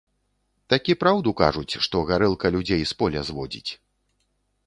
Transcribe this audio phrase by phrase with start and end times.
[0.73, 3.71] Такі праўду кажуць, што гарэлка людзей з поля зводзіць.